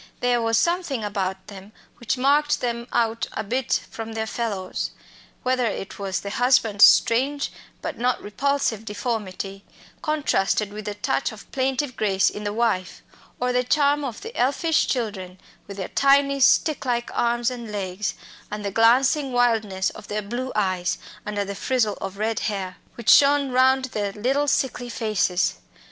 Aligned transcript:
There 0.19 0.41
was 0.41 0.57
something 0.57 1.03
about 1.03 1.45
them 1.45 1.73
which 1.97 2.17
marked 2.17 2.59
them 2.59 2.87
out 2.91 3.27
a 3.33 3.43
bit 3.43 3.81
from 3.91 4.13
their 4.13 4.25
fellows 4.25 4.89
whether 5.43 5.67
it 5.67 5.99
was 5.99 6.21
the 6.21 6.31
husband's 6.31 6.87
strange 6.87 7.51
but 7.83 7.99
not 7.99 8.19
repulsive 8.19 8.83
deformity, 8.83 9.63
contrasted 10.01 10.73
with 10.73 10.85
the 10.85 10.95
touch 10.95 11.31
of 11.31 11.51
plaintive 11.51 11.95
grace 11.95 12.31
in 12.31 12.43
the 12.45 12.51
wife, 12.51 13.03
or 13.39 13.53
the 13.53 13.63
charm 13.63 14.03
of 14.03 14.21
the 14.21 14.35
elfish 14.35 14.87
children, 14.87 15.39
with 15.67 15.77
their 15.77 15.89
tiny 15.89 16.39
stick 16.39 16.83
like 16.83 17.11
arms 17.13 17.51
and 17.51 17.71
legs, 17.71 18.15
and 18.49 18.65
the 18.65 18.71
glancing 18.71 19.31
wildness 19.31 19.91
of 19.91 20.07
their 20.07 20.23
blue 20.23 20.51
eyes, 20.55 20.97
under 21.27 21.45
the 21.45 21.53
frizzle 21.53 21.93
of 22.01 22.17
red 22.17 22.39
hair, 22.39 22.77
which 22.95 23.11
shone 23.11 23.51
round 23.51 23.85
their 23.85 24.11
little 24.13 24.47
sickly 24.47 24.89
faces. 24.89 25.57